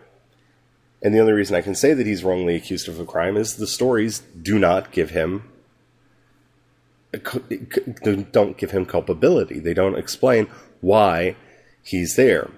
And 1.03 1.15
the 1.15 1.21
only 1.21 1.33
reason 1.33 1.57
I 1.57 1.63
can 1.63 1.75
say 1.75 1.95
that 1.95 2.07
he's 2.07 2.25
wrongly 2.25 2.57
accused 2.57 2.89
of 2.89 3.01
a 3.01 3.07
crime 3.07 3.37
is 3.37 3.57
the 3.57 3.67
stories 3.67 4.21
do 4.43 4.59
not 4.59 4.93
give 4.93 5.11
him 5.11 5.45
don't 8.33 8.57
give 8.57 8.71
him 8.71 8.87
culpability. 8.87 9.59
They 9.59 9.75
don't 9.75 9.99
explain 9.99 10.47
why 10.81 11.37
he's 11.83 12.17
there. 12.17 12.51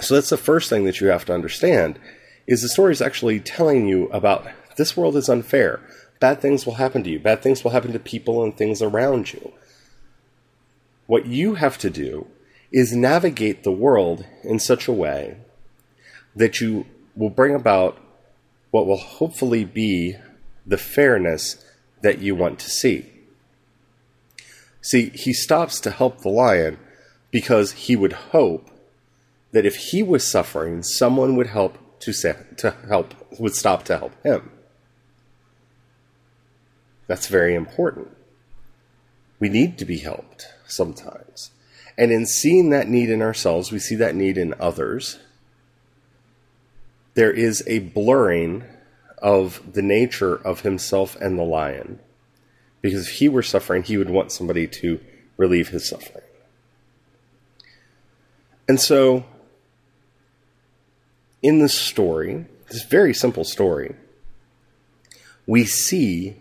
So 0.00 0.14
that's 0.14 0.30
the 0.30 0.36
first 0.36 0.68
thing 0.68 0.84
that 0.84 1.00
you 1.00 1.06
have 1.08 1.24
to 1.26 1.34
understand 1.34 1.98
is 2.46 2.62
the 2.62 2.68
story 2.68 2.92
is 2.92 3.00
actually 3.00 3.40
telling 3.40 3.86
you 3.86 4.08
about 4.08 4.46
this 4.76 4.96
world 4.96 5.16
is 5.16 5.28
unfair 5.28 5.80
bad 6.20 6.40
things 6.40 6.66
will 6.66 6.74
happen 6.74 7.02
to 7.04 7.10
you. 7.10 7.18
Bad 7.18 7.42
things 7.42 7.62
will 7.62 7.70
happen 7.70 7.92
to 7.92 7.98
people 7.98 8.42
and 8.42 8.56
things 8.56 8.80
around 8.82 9.32
you. 9.32 9.52
What 11.06 11.26
you 11.26 11.54
have 11.54 11.78
to 11.78 11.90
do 11.90 12.26
is 12.72 12.92
navigate 12.92 13.62
the 13.62 13.70
world 13.70 14.26
in 14.42 14.58
such 14.58 14.88
a 14.88 14.92
way 14.92 15.36
that 16.34 16.60
you 16.60 16.86
will 17.14 17.30
bring 17.30 17.54
about 17.54 17.98
what 18.70 18.86
will 18.86 18.96
hopefully 18.96 19.64
be 19.64 20.16
the 20.66 20.78
fairness 20.78 21.64
that 22.02 22.18
you 22.18 22.34
want 22.34 22.58
to 22.58 22.70
see. 22.70 23.10
See, 24.80 25.10
he 25.10 25.32
stops 25.32 25.80
to 25.80 25.90
help 25.90 26.20
the 26.20 26.28
lion 26.28 26.78
because 27.30 27.72
he 27.72 27.96
would 27.96 28.12
hope 28.12 28.70
that 29.52 29.64
if 29.64 29.76
he 29.76 30.02
was 30.02 30.26
suffering, 30.26 30.82
someone 30.82 31.36
would 31.36 31.46
help 31.46 31.78
to, 32.00 32.12
say, 32.12 32.36
to 32.56 32.72
help 32.88 33.14
would 33.38 33.54
stop 33.54 33.84
to 33.84 33.98
help 33.98 34.12
him. 34.22 34.50
That's 37.06 37.26
very 37.26 37.54
important. 37.54 38.08
We 39.38 39.48
need 39.48 39.78
to 39.78 39.84
be 39.84 39.98
helped 39.98 40.48
sometimes. 40.66 41.50
And 41.96 42.10
in 42.10 42.26
seeing 42.26 42.70
that 42.70 42.88
need 42.88 43.10
in 43.10 43.22
ourselves, 43.22 43.70
we 43.70 43.78
see 43.78 43.94
that 43.96 44.14
need 44.14 44.38
in 44.38 44.54
others. 44.58 45.18
There 47.14 47.30
is 47.32 47.62
a 47.66 47.78
blurring 47.80 48.64
of 49.18 49.72
the 49.72 49.82
nature 49.82 50.34
of 50.34 50.60
himself 50.60 51.16
and 51.16 51.38
the 51.38 51.44
lion. 51.44 52.00
Because 52.80 53.08
if 53.08 53.14
he 53.14 53.28
were 53.28 53.42
suffering, 53.42 53.82
he 53.82 53.96
would 53.96 54.10
want 54.10 54.32
somebody 54.32 54.66
to 54.66 55.00
relieve 55.36 55.68
his 55.68 55.88
suffering. 55.88 56.24
And 58.68 58.80
so, 58.80 59.24
in 61.42 61.58
this 61.58 61.78
story, 61.78 62.46
this 62.70 62.84
very 62.84 63.14
simple 63.14 63.44
story, 63.44 63.94
we 65.46 65.64
see 65.64 66.36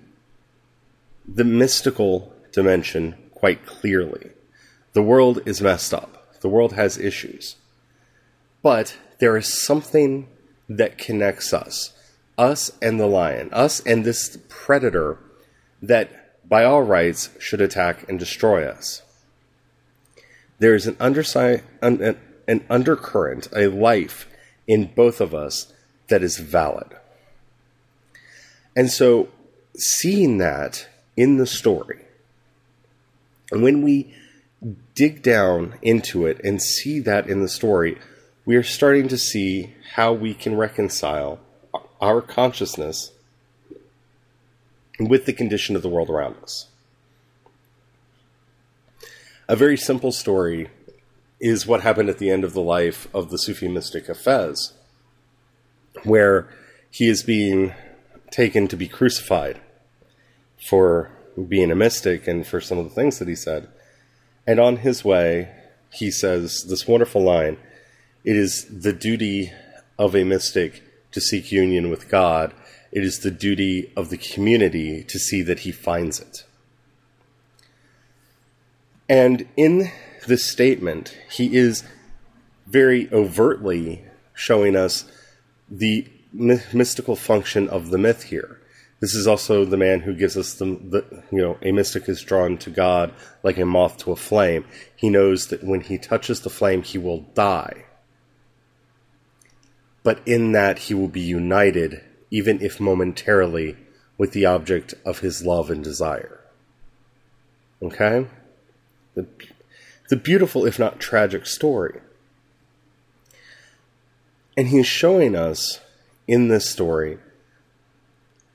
the 1.27 1.43
mystical 1.43 2.33
dimension 2.51 3.15
quite 3.33 3.65
clearly. 3.65 4.31
The 4.93 5.01
world 5.01 5.41
is 5.45 5.61
messed 5.61 5.93
up, 5.93 6.39
the 6.41 6.49
world 6.49 6.73
has 6.73 6.97
issues. 6.97 7.55
But 8.61 8.97
there 9.19 9.35
is 9.37 9.61
something 9.61 10.27
that 10.69 10.97
connects 10.97 11.53
us, 11.53 11.93
us 12.37 12.71
and 12.81 12.99
the 12.99 13.07
lion, 13.07 13.49
us 13.51 13.79
and 13.81 14.05
this 14.05 14.37
predator 14.49 15.17
that, 15.81 16.47
by 16.47 16.63
all 16.63 16.81
rights, 16.81 17.29
should 17.39 17.61
attack 17.61 18.07
and 18.07 18.17
destroy 18.17 18.65
us. 18.65 19.01
There 20.59 20.75
is 20.75 20.87
an, 20.87 20.95
undersi- 20.95 21.63
an, 21.81 22.17
an 22.47 22.65
undercurrent, 22.69 23.49
a 23.55 23.67
life 23.67 24.27
in 24.67 24.93
both 24.95 25.19
of 25.19 25.33
us 25.33 25.73
that 26.07 26.23
is 26.23 26.37
valid. 26.37 26.95
And 28.75 28.89
so, 28.89 29.29
seeing 29.75 30.37
that 30.37 30.87
in 31.15 31.37
the 31.37 31.47
story. 31.47 32.05
And 33.51 33.61
when 33.61 33.81
we 33.81 34.13
dig 34.95 35.21
down 35.21 35.75
into 35.81 36.25
it 36.25 36.39
and 36.43 36.61
see 36.61 36.99
that 36.99 37.27
in 37.27 37.41
the 37.41 37.49
story, 37.49 37.97
we 38.45 38.55
are 38.55 38.63
starting 38.63 39.07
to 39.09 39.17
see 39.17 39.73
how 39.93 40.13
we 40.13 40.33
can 40.33 40.57
reconcile 40.57 41.39
our 42.01 42.21
consciousness 42.21 43.11
with 44.99 45.25
the 45.25 45.33
condition 45.33 45.75
of 45.75 45.81
the 45.81 45.89
world 45.89 46.09
around 46.09 46.35
us. 46.41 46.67
A 49.47 49.55
very 49.55 49.77
simple 49.77 50.11
story 50.11 50.69
is 51.39 51.67
what 51.67 51.81
happened 51.81 52.09
at 52.09 52.17
the 52.17 52.29
end 52.29 52.43
of 52.43 52.53
the 52.53 52.61
life 52.61 53.07
of 53.13 53.29
the 53.29 53.37
Sufi 53.37 53.67
mystic 53.67 54.07
Hafez, 54.07 54.71
where 56.03 56.47
he 56.89 57.09
is 57.09 57.23
being 57.23 57.73
taken 58.31 58.67
to 58.67 58.77
be 58.77 58.87
crucified 58.87 59.59
for 60.63 61.11
being 61.47 61.71
a 61.71 61.75
mystic 61.75 62.27
and 62.27 62.45
for 62.45 62.61
some 62.61 62.77
of 62.77 62.85
the 62.85 62.95
things 62.95 63.19
that 63.19 63.27
he 63.27 63.35
said. 63.35 63.67
And 64.47 64.59
on 64.59 64.77
his 64.77 65.03
way, 65.03 65.49
he 65.91 66.09
says 66.11 66.63
this 66.63 66.87
wonderful 66.87 67.21
line 67.21 67.57
It 68.23 68.35
is 68.35 68.65
the 68.65 68.93
duty 68.93 69.51
of 69.97 70.15
a 70.15 70.23
mystic 70.23 70.83
to 71.11 71.21
seek 71.21 71.51
union 71.51 71.89
with 71.89 72.09
God, 72.09 72.53
it 72.91 73.03
is 73.03 73.19
the 73.19 73.31
duty 73.31 73.91
of 73.95 74.09
the 74.09 74.17
community 74.17 75.03
to 75.03 75.19
see 75.19 75.41
that 75.43 75.59
he 75.59 75.71
finds 75.71 76.19
it. 76.19 76.45
And 79.09 79.47
in 79.57 79.91
this 80.27 80.45
statement, 80.45 81.17
he 81.29 81.55
is 81.55 81.83
very 82.65 83.11
overtly 83.11 84.03
showing 84.33 84.75
us 84.75 85.05
the 85.69 86.07
mystical 86.31 87.15
function 87.15 87.69
of 87.69 87.89
the 87.89 87.97
myth 87.97 88.23
here. 88.23 88.59
This 89.03 89.15
is 89.15 89.27
also 89.27 89.65
the 89.65 89.75
man 89.75 89.99
who 89.99 90.13
gives 90.13 90.37
us 90.37 90.53
the, 90.53 90.63
the, 90.81 91.23
you 91.29 91.41
know, 91.41 91.57
a 91.61 91.73
mystic 91.73 92.07
is 92.07 92.21
drawn 92.21 92.57
to 92.59 92.69
God 92.69 93.13
like 93.43 93.57
a 93.57 93.65
moth 93.65 93.97
to 93.97 94.13
a 94.13 94.15
flame. 94.15 94.63
He 94.95 95.09
knows 95.09 95.47
that 95.47 95.61
when 95.61 95.81
he 95.81 95.97
touches 95.97 96.39
the 96.39 96.49
flame, 96.49 96.83
he 96.83 96.97
will 96.97 97.23
die. 97.33 97.83
But 100.03 100.25
in 100.25 100.53
that, 100.53 100.79
he 100.79 100.93
will 100.93 101.09
be 101.09 101.19
united, 101.19 102.01
even 102.31 102.61
if 102.61 102.79
momentarily, 102.79 103.75
with 104.17 104.31
the 104.31 104.45
object 104.45 104.93
of 105.05 105.19
his 105.19 105.45
love 105.45 105.69
and 105.69 105.83
desire. 105.83 106.39
Okay? 107.81 108.25
The, 109.15 109.27
the 110.07 110.15
beautiful, 110.15 110.65
if 110.65 110.79
not 110.79 111.01
tragic, 111.01 111.45
story. 111.45 111.99
And 114.55 114.69
he's 114.69 114.87
showing 114.87 115.35
us 115.35 115.81
in 116.25 116.47
this 116.47 116.69
story 116.69 117.17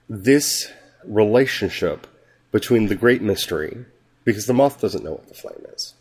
this 0.08 0.70
relationship 1.04 2.06
between 2.50 2.86
the 2.86 2.94
great 2.94 3.22
mystery, 3.22 3.84
because 4.24 4.46
the 4.46 4.54
moth 4.54 4.80
doesn't 4.80 5.04
know 5.04 5.12
what 5.12 5.28
the 5.28 5.34
flame 5.34 5.64
is. 5.74 5.94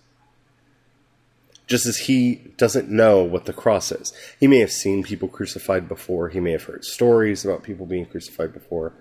Just 1.65 1.85
as 1.85 1.97
he 1.97 2.35
doesn't 2.55 2.89
know 2.89 3.23
what 3.23 3.45
the 3.45 3.53
cross 3.53 3.91
is. 3.91 4.13
He 4.39 4.47
may 4.47 4.59
have 4.59 4.71
seen 4.71 5.03
people 5.03 5.27
crucified 5.27 5.89
before, 5.89 6.29
he 6.29 6.39
may 6.39 6.51
have 6.51 6.63
heard 6.63 6.85
stories 6.85 7.43
about 7.43 7.63
people 7.63 7.85
being 7.85 8.05
crucified 8.05 8.53
before. 8.53 8.93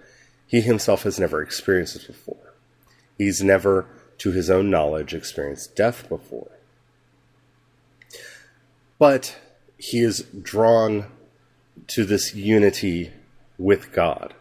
He 0.48 0.60
himself 0.60 1.04
has 1.04 1.18
never 1.18 1.42
experienced 1.42 1.94
this 1.94 2.04
before. 2.04 2.54
He's 3.18 3.42
never, 3.42 3.86
to 4.18 4.32
his 4.32 4.50
own 4.50 4.70
knowledge, 4.70 5.14
experienced 5.14 5.74
death 5.76 6.08
before. 6.08 6.50
But 8.98 9.36
he 9.78 10.00
is 10.00 10.20
drawn 10.42 11.06
to 11.88 12.04
this 12.04 12.34
unity 12.34 13.12
with 13.58 13.92
God. 13.92 14.34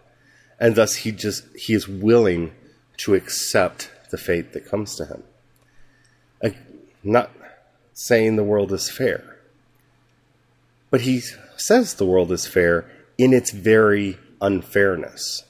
And 0.59 0.75
thus 0.75 0.95
he 0.95 1.11
just 1.11 1.45
he 1.55 1.73
is 1.73 1.87
willing 1.87 2.53
to 2.97 3.13
accept 3.13 3.91
the 4.11 4.17
fate 4.17 4.53
that 4.53 4.65
comes 4.65 4.95
to 4.95 5.05
him. 5.05 5.23
not 7.03 7.31
saying 7.93 8.35
the 8.35 8.43
world 8.43 8.71
is 8.71 8.89
fair. 8.89 9.37
But 10.89 11.01
he 11.01 11.21
says 11.57 11.93
the 11.93 12.05
world 12.05 12.31
is 12.31 12.47
fair 12.47 12.89
in 13.17 13.33
its 13.33 13.51
very 13.51 14.17
unfairness. 14.41 15.43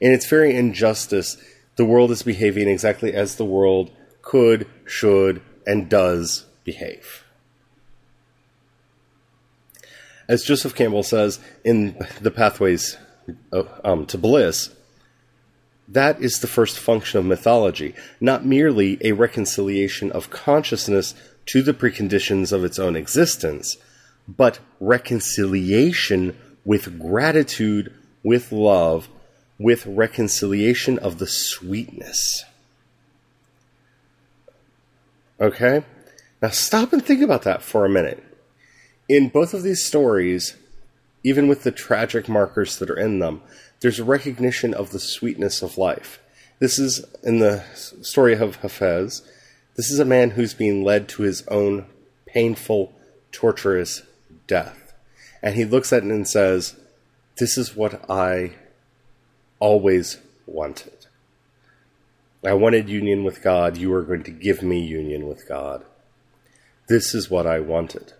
In 0.00 0.12
its 0.12 0.26
very 0.26 0.54
injustice, 0.56 1.36
the 1.76 1.84
world 1.84 2.10
is 2.10 2.22
behaving 2.22 2.68
exactly 2.68 3.12
as 3.14 3.36
the 3.36 3.44
world 3.44 3.90
could, 4.22 4.66
should, 4.86 5.42
and 5.66 5.88
does 5.88 6.46
behave. 6.64 7.24
As 10.28 10.44
Joseph 10.44 10.74
Campbell 10.74 11.02
says 11.02 11.40
in 11.64 11.96
The 12.20 12.30
Pathways 12.30 12.96
um, 13.84 14.06
to 14.06 14.18
Bliss, 14.18 14.74
that 15.88 16.20
is 16.22 16.38
the 16.38 16.46
first 16.46 16.78
function 16.78 17.18
of 17.18 17.26
mythology, 17.26 17.94
not 18.20 18.44
merely 18.44 18.98
a 19.02 19.12
reconciliation 19.12 20.12
of 20.12 20.30
consciousness 20.30 21.14
to 21.46 21.62
the 21.62 21.74
preconditions 21.74 22.52
of 22.52 22.64
its 22.64 22.78
own 22.78 22.94
existence, 22.94 23.76
but 24.28 24.60
reconciliation 24.78 26.36
with 26.64 26.98
gratitude, 27.00 27.92
with 28.22 28.52
love, 28.52 29.08
with 29.58 29.84
reconciliation 29.86 30.98
of 30.98 31.18
the 31.18 31.26
sweetness. 31.26 32.44
Okay? 35.40 35.84
Now 36.40 36.50
stop 36.50 36.92
and 36.92 37.04
think 37.04 37.22
about 37.22 37.42
that 37.42 37.62
for 37.62 37.84
a 37.84 37.90
minute 37.90 38.22
in 39.10 39.28
both 39.28 39.52
of 39.54 39.64
these 39.64 39.84
stories, 39.84 40.56
even 41.22 41.48
with 41.48 41.62
the 41.62 41.70
tragic 41.70 42.28
markers 42.28 42.78
that 42.78 42.90
are 42.90 42.98
in 42.98 43.18
them, 43.18 43.42
there's 43.80 43.98
a 43.98 44.04
recognition 44.04 44.74
of 44.74 44.90
the 44.90 44.98
sweetness 44.98 45.62
of 45.62 45.78
life. 45.78 46.20
This 46.58 46.78
is 46.78 47.04
in 47.22 47.38
the 47.38 47.64
story 47.74 48.34
of 48.34 48.60
Hafez. 48.60 49.22
This 49.76 49.90
is 49.90 49.98
a 49.98 50.04
man 50.04 50.30
who's 50.30 50.54
being 50.54 50.84
led 50.84 51.08
to 51.10 51.22
his 51.22 51.46
own 51.48 51.86
painful, 52.26 52.92
torturous 53.32 54.02
death. 54.46 54.92
And 55.42 55.54
he 55.54 55.64
looks 55.64 55.92
at 55.92 56.04
it 56.04 56.10
and 56.10 56.28
says, 56.28 56.76
This 57.38 57.56
is 57.56 57.74
what 57.74 58.10
I 58.10 58.52
always 59.58 60.18
wanted. 60.46 61.06
I 62.44 62.54
wanted 62.54 62.88
union 62.88 63.24
with 63.24 63.42
God. 63.42 63.76
You 63.76 63.92
are 63.94 64.02
going 64.02 64.22
to 64.24 64.30
give 64.30 64.62
me 64.62 64.80
union 64.80 65.26
with 65.28 65.48
God. 65.48 65.84
This 66.88 67.14
is 67.14 67.30
what 67.30 67.46
I 67.46 67.60
wanted 67.60 68.14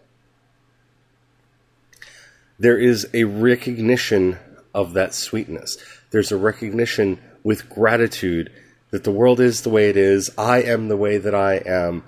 there 2.60 2.78
is 2.78 3.08
a 3.14 3.24
recognition 3.24 4.38
of 4.74 4.92
that 4.92 5.14
sweetness. 5.14 5.78
There's 6.10 6.30
a 6.30 6.36
recognition 6.36 7.18
with 7.42 7.70
gratitude 7.70 8.52
that 8.90 9.02
the 9.02 9.10
world 9.10 9.40
is 9.40 9.62
the 9.62 9.70
way 9.70 9.88
it 9.88 9.96
is, 9.96 10.30
I 10.36 10.62
am 10.62 10.88
the 10.88 10.96
way 10.96 11.16
that 11.16 11.34
I 11.34 11.54
am, 11.64 12.04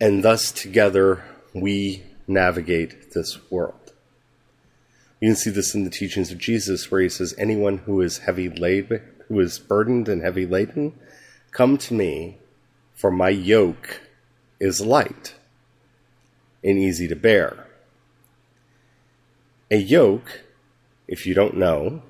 and 0.00 0.24
thus 0.24 0.50
together 0.50 1.24
we 1.54 2.02
navigate 2.26 3.12
this 3.12 3.38
world. 3.48 3.92
You 5.20 5.28
can 5.28 5.36
see 5.36 5.50
this 5.50 5.74
in 5.74 5.84
the 5.84 5.90
teachings 5.90 6.32
of 6.32 6.38
Jesus, 6.38 6.90
where 6.90 7.00
he 7.00 7.08
says, 7.08 7.34
Anyone 7.38 7.78
who 7.78 8.00
is 8.00 8.18
heavy 8.18 8.48
laden, 8.48 9.02
who 9.28 9.38
is 9.38 9.58
burdened 9.58 10.08
and 10.08 10.20
heavy 10.20 10.46
laden, 10.46 10.98
come 11.52 11.78
to 11.78 11.94
me, 11.94 12.38
for 12.94 13.12
my 13.12 13.28
yoke 13.28 14.00
is 14.58 14.80
light 14.80 15.36
and 16.64 16.76
easy 16.76 17.06
to 17.06 17.16
bear. 17.16 17.65
A 19.70 19.76
yoke, 19.76 20.42
if 21.08 21.26
you 21.26 21.34
don't 21.34 21.56
know, 21.56 22.02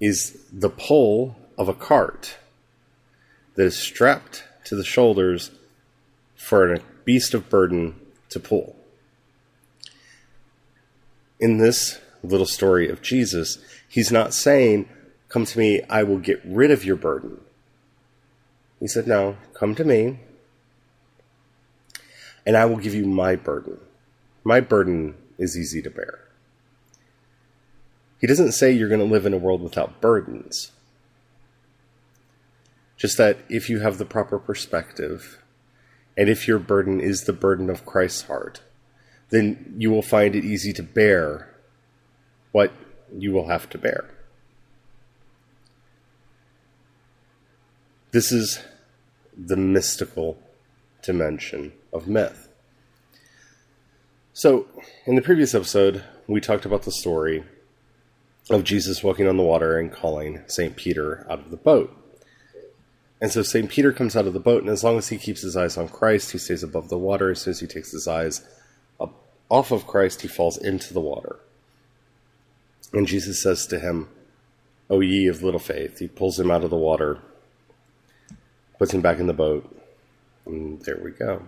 is 0.00 0.44
the 0.52 0.70
pole 0.70 1.36
of 1.58 1.68
a 1.68 1.74
cart 1.74 2.38
that 3.56 3.64
is 3.64 3.76
strapped 3.76 4.44
to 4.64 4.76
the 4.76 4.84
shoulders 4.84 5.50
for 6.36 6.72
a 6.72 6.80
beast 7.04 7.34
of 7.34 7.50
burden 7.50 8.00
to 8.28 8.38
pull. 8.38 8.76
In 11.40 11.58
this 11.58 11.98
little 12.22 12.46
story 12.46 12.88
of 12.88 13.02
Jesus, 13.02 13.58
he's 13.88 14.12
not 14.12 14.32
saying, 14.32 14.88
Come 15.28 15.44
to 15.46 15.58
me, 15.58 15.82
I 15.90 16.04
will 16.04 16.18
get 16.18 16.40
rid 16.44 16.70
of 16.70 16.84
your 16.84 16.96
burden. 16.96 17.40
He 18.78 18.86
said, 18.86 19.08
No, 19.08 19.36
come 19.54 19.74
to 19.74 19.84
me, 19.84 20.20
and 22.46 22.56
I 22.56 22.64
will 22.64 22.76
give 22.76 22.94
you 22.94 23.06
my 23.06 23.34
burden. 23.34 23.78
My 24.44 24.60
burden 24.60 25.16
is 25.36 25.58
easy 25.58 25.82
to 25.82 25.90
bear. 25.90 26.29
He 28.20 28.26
doesn't 28.26 28.52
say 28.52 28.70
you're 28.70 28.88
going 28.88 29.00
to 29.00 29.06
live 29.06 29.24
in 29.24 29.32
a 29.32 29.38
world 29.38 29.62
without 29.62 30.00
burdens. 30.00 30.72
Just 32.96 33.16
that 33.16 33.38
if 33.48 33.70
you 33.70 33.80
have 33.80 33.96
the 33.96 34.04
proper 34.04 34.38
perspective, 34.38 35.42
and 36.18 36.28
if 36.28 36.46
your 36.46 36.58
burden 36.58 37.00
is 37.00 37.24
the 37.24 37.32
burden 37.32 37.70
of 37.70 37.86
Christ's 37.86 38.24
heart, 38.24 38.60
then 39.30 39.74
you 39.78 39.90
will 39.90 40.02
find 40.02 40.36
it 40.36 40.44
easy 40.44 40.72
to 40.74 40.82
bear 40.82 41.48
what 42.52 42.72
you 43.16 43.32
will 43.32 43.48
have 43.48 43.70
to 43.70 43.78
bear. 43.78 44.10
This 48.10 48.32
is 48.32 48.60
the 49.34 49.56
mystical 49.56 50.36
dimension 51.02 51.72
of 51.92 52.06
myth. 52.06 52.48
So, 54.34 54.66
in 55.06 55.14
the 55.14 55.22
previous 55.22 55.54
episode, 55.54 56.04
we 56.26 56.40
talked 56.40 56.66
about 56.66 56.82
the 56.82 56.92
story 56.92 57.44
of 58.50 58.64
Jesus 58.64 59.02
walking 59.02 59.28
on 59.28 59.36
the 59.36 59.42
water 59.42 59.78
and 59.78 59.92
calling 59.92 60.42
St. 60.46 60.76
Peter 60.76 61.26
out 61.30 61.38
of 61.38 61.50
the 61.50 61.56
boat. 61.56 61.96
And 63.20 63.30
so 63.30 63.42
St. 63.42 63.68
Peter 63.68 63.92
comes 63.92 64.16
out 64.16 64.26
of 64.26 64.32
the 64.32 64.40
boat, 64.40 64.62
and 64.62 64.70
as 64.70 64.82
long 64.82 64.96
as 64.96 65.08
he 65.08 65.18
keeps 65.18 65.42
his 65.42 65.56
eyes 65.56 65.76
on 65.76 65.88
Christ, 65.88 66.32
he 66.32 66.38
stays 66.38 66.62
above 66.62 66.88
the 66.88 66.98
water. 66.98 67.30
As 67.30 67.42
soon 67.42 67.52
as 67.52 67.60
he 67.60 67.66
takes 67.66 67.92
his 67.92 68.08
eyes 68.08 68.46
up 68.98 69.12
off 69.48 69.70
of 69.70 69.86
Christ, 69.86 70.22
he 70.22 70.28
falls 70.28 70.56
into 70.56 70.94
the 70.94 71.00
water. 71.00 71.36
And 72.92 73.06
Jesus 73.06 73.42
says 73.42 73.66
to 73.66 73.78
him, 73.78 74.08
O 74.88 75.00
ye 75.00 75.28
of 75.28 75.42
little 75.42 75.60
faith. 75.60 75.98
He 75.98 76.08
pulls 76.08 76.40
him 76.40 76.50
out 76.50 76.64
of 76.64 76.70
the 76.70 76.76
water, 76.76 77.18
puts 78.78 78.92
him 78.92 79.02
back 79.02 79.18
in 79.18 79.26
the 79.26 79.32
boat, 79.32 79.76
and 80.46 80.80
there 80.82 80.98
we 81.02 81.12
go. 81.12 81.42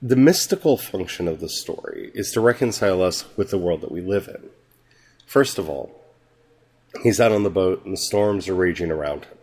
The 0.00 0.16
mystical 0.16 0.76
function 0.76 1.26
of 1.28 1.40
the 1.40 1.48
story 1.48 2.12
is 2.14 2.30
to 2.32 2.40
reconcile 2.40 3.02
us 3.02 3.24
with 3.36 3.50
the 3.50 3.58
world 3.58 3.80
that 3.80 3.92
we 3.92 4.00
live 4.00 4.28
in. 4.28 4.50
First 5.32 5.56
of 5.56 5.66
all, 5.66 5.98
he's 7.02 7.18
out 7.18 7.32
on 7.32 7.42
the 7.42 7.48
boat 7.48 7.86
and 7.86 7.94
the 7.94 7.98
storms 7.98 8.50
are 8.50 8.54
raging 8.54 8.90
around 8.90 9.24
him. 9.24 9.38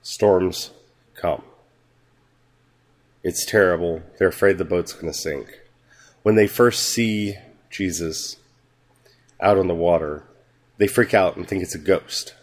Storms 0.00 0.70
come. 1.14 1.42
It's 3.22 3.44
terrible. 3.44 4.00
They're 4.18 4.28
afraid 4.28 4.56
the 4.56 4.64
boat's 4.64 4.94
going 4.94 5.12
to 5.12 5.18
sink. 5.18 5.60
When 6.22 6.36
they 6.36 6.46
first 6.46 6.84
see 6.84 7.34
Jesus 7.68 8.38
out 9.42 9.58
on 9.58 9.68
the 9.68 9.74
water, 9.74 10.22
they 10.78 10.86
freak 10.86 11.12
out 11.12 11.36
and 11.36 11.46
think 11.46 11.62
it's 11.62 11.74
a 11.74 11.78
ghost. 11.78 12.34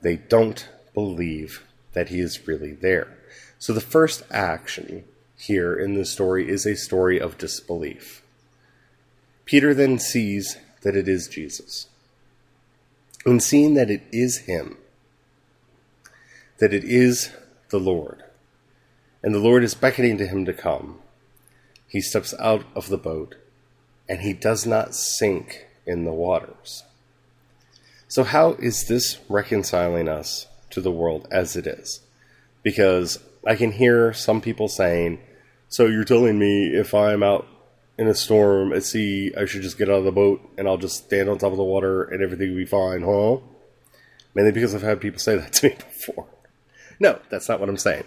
They 0.00 0.16
don't 0.16 0.66
believe 0.94 1.62
that 1.92 2.08
he 2.08 2.20
is 2.20 2.48
really 2.48 2.72
there. 2.72 3.18
So 3.58 3.74
the 3.74 3.82
first 3.82 4.22
action 4.30 5.04
here 5.36 5.74
in 5.74 5.94
the 5.94 6.04
story 6.04 6.48
is 6.48 6.66
a 6.66 6.76
story 6.76 7.20
of 7.20 7.38
disbelief. 7.38 8.22
Peter 9.44 9.74
then 9.74 9.98
sees 9.98 10.56
that 10.82 10.96
it 10.96 11.08
is 11.08 11.28
Jesus. 11.28 11.88
And 13.24 13.42
seeing 13.42 13.74
that 13.74 13.90
it 13.90 14.02
is 14.12 14.38
him, 14.38 14.76
that 16.58 16.72
it 16.72 16.84
is 16.84 17.30
the 17.70 17.80
Lord, 17.80 18.24
and 19.22 19.34
the 19.34 19.40
Lord 19.40 19.64
is 19.64 19.74
beckoning 19.74 20.16
to 20.18 20.26
him 20.26 20.44
to 20.44 20.52
come, 20.52 21.00
he 21.88 22.00
steps 22.00 22.34
out 22.38 22.64
of 22.74 22.88
the 22.88 22.96
boat 22.96 23.34
and 24.08 24.20
he 24.20 24.32
does 24.32 24.66
not 24.66 24.94
sink 24.94 25.66
in 25.84 26.04
the 26.04 26.12
waters. 26.12 26.84
So, 28.08 28.22
how 28.22 28.52
is 28.52 28.86
this 28.86 29.18
reconciling 29.28 30.08
us 30.08 30.46
to 30.70 30.80
the 30.80 30.92
world 30.92 31.26
as 31.30 31.56
it 31.56 31.66
is? 31.66 32.00
Because 32.62 33.18
I 33.46 33.56
can 33.56 33.72
hear 33.72 34.12
some 34.12 34.40
people 34.40 34.68
saying, 34.68 35.18
So 35.68 35.86
you're 35.86 36.04
telling 36.04 36.38
me 36.38 36.68
if 36.68 36.94
I'm 36.94 37.22
out 37.22 37.46
in 37.98 38.06
a 38.06 38.14
storm 38.14 38.72
at 38.72 38.84
sea, 38.84 39.32
I 39.36 39.46
should 39.46 39.62
just 39.62 39.78
get 39.78 39.88
out 39.88 39.98
of 39.98 40.04
the 40.04 40.12
boat 40.12 40.40
and 40.56 40.68
I'll 40.68 40.76
just 40.76 41.04
stand 41.04 41.28
on 41.28 41.38
top 41.38 41.52
of 41.52 41.56
the 41.56 41.64
water 41.64 42.04
and 42.04 42.22
everything 42.22 42.50
will 42.50 42.58
be 42.58 42.66
fine, 42.66 43.02
huh? 43.02 43.38
Mainly 44.34 44.52
because 44.52 44.74
I've 44.74 44.82
had 44.82 45.00
people 45.00 45.18
say 45.20 45.36
that 45.36 45.52
to 45.54 45.68
me 45.68 45.74
before. 45.74 46.26
No, 47.00 47.18
that's 47.30 47.48
not 47.48 47.60
what 47.60 47.68
I'm 47.68 47.76
saying. 47.76 48.04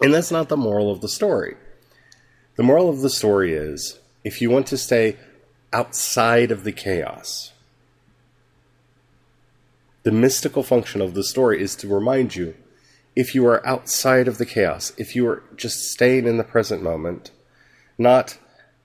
And 0.00 0.12
that's 0.12 0.30
not 0.30 0.48
the 0.48 0.56
moral 0.56 0.90
of 0.90 1.00
the 1.00 1.08
story. 1.08 1.56
The 2.56 2.62
moral 2.62 2.88
of 2.88 3.00
the 3.00 3.10
story 3.10 3.54
is 3.54 3.98
if 4.24 4.40
you 4.40 4.50
want 4.50 4.66
to 4.68 4.78
stay 4.78 5.16
outside 5.72 6.50
of 6.50 6.64
the 6.64 6.72
chaos, 6.72 7.52
the 10.02 10.12
mystical 10.12 10.62
function 10.62 11.00
of 11.00 11.14
the 11.14 11.24
story 11.24 11.60
is 11.60 11.74
to 11.76 11.88
remind 11.88 12.36
you 12.36 12.54
if 13.16 13.34
you 13.34 13.46
are 13.46 13.66
outside 13.66 14.28
of 14.28 14.36
the 14.36 14.44
chaos, 14.44 14.92
if 14.98 15.16
you 15.16 15.26
are 15.26 15.42
just 15.56 15.90
staying 15.90 16.26
in 16.26 16.36
the 16.36 16.44
present 16.44 16.82
moment, 16.82 17.30
not 17.96 18.38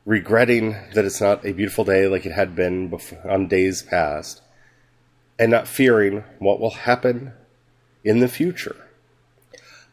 regretting 0.06 0.72
that 0.94 1.04
it's 1.04 1.20
not 1.20 1.46
a 1.46 1.52
beautiful 1.52 1.84
day 1.84 2.08
like 2.08 2.26
it 2.26 2.32
had 2.32 2.56
been 2.56 2.88
before, 2.88 3.30
on 3.30 3.48
days 3.48 3.84
past, 3.84 4.41
and 5.38 5.52
not 5.52 5.67
fearing 5.67 6.24
what 6.39 6.62
will 6.62 6.72
happen 6.72 7.34
in 8.06 8.20
the 8.20 8.28
future, 8.30 8.88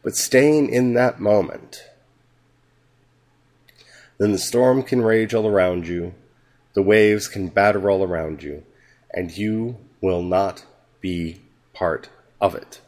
but 0.03 0.15
staying 0.15 0.69
in 0.69 0.93
that 0.93 1.19
moment, 1.19 1.83
then 4.19 4.31
the 4.31 4.37
storm 4.37 4.81
can 4.83 5.01
rage 5.01 5.33
all 5.33 5.47
around 5.47 5.85
you, 5.85 6.13
the 6.73 6.81
waves 6.81 7.27
can 7.27 7.49
batter 7.49 7.89
all 7.89 8.03
around 8.03 8.41
you, 8.41 8.63
and 9.13 9.37
you 9.37 9.77
will 10.01 10.21
not 10.21 10.65
be 11.01 11.41
part 11.73 12.09
of 12.39 12.55
it. 12.55 12.79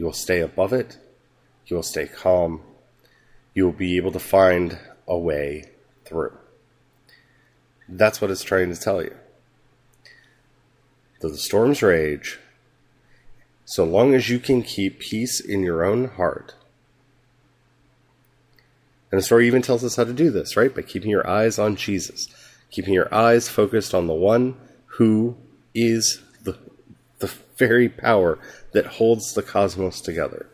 You 0.00 0.06
will 0.06 0.14
stay 0.14 0.40
above 0.40 0.72
it. 0.72 0.96
You 1.66 1.76
will 1.76 1.82
stay 1.82 2.06
calm. 2.06 2.62
You 3.52 3.66
will 3.66 3.72
be 3.72 3.98
able 3.98 4.12
to 4.12 4.18
find 4.18 4.78
a 5.06 5.18
way 5.18 5.72
through. 6.06 6.32
That's 7.86 8.18
what 8.18 8.30
it's 8.30 8.42
trying 8.42 8.72
to 8.74 8.80
tell 8.80 9.02
you. 9.02 9.14
Though 11.20 11.28
the 11.28 11.36
storms 11.36 11.82
rage, 11.82 12.38
so 13.66 13.84
long 13.84 14.14
as 14.14 14.30
you 14.30 14.38
can 14.38 14.62
keep 14.62 15.00
peace 15.00 15.38
in 15.38 15.62
your 15.62 15.84
own 15.84 16.08
heart. 16.08 16.54
And 19.12 19.18
the 19.18 19.22
story 19.22 19.46
even 19.46 19.60
tells 19.60 19.84
us 19.84 19.96
how 19.96 20.04
to 20.04 20.14
do 20.14 20.30
this, 20.30 20.56
right? 20.56 20.74
By 20.74 20.80
keeping 20.80 21.10
your 21.10 21.28
eyes 21.28 21.58
on 21.58 21.76
Jesus, 21.76 22.26
keeping 22.70 22.94
your 22.94 23.14
eyes 23.14 23.50
focused 23.50 23.92
on 23.92 24.06
the 24.06 24.14
one 24.14 24.56
who 24.96 25.36
is 25.74 26.22
very 27.60 27.90
power 27.90 28.38
that 28.72 28.86
holds 28.98 29.34
the 29.34 29.42
cosmos 29.42 30.00
together. 30.00 30.48